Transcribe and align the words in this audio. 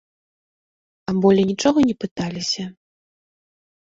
А 1.11 1.15
болей 1.25 1.45
нічога 1.51 1.79
не 1.89 1.95
пыталіся? 2.05 2.63